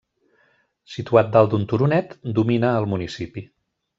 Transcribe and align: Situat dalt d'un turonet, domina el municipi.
Situat 0.93 1.29
dalt 1.35 1.51
d'un 1.51 1.67
turonet, 1.73 2.17
domina 2.39 2.73
el 2.81 2.91
municipi. 2.95 3.45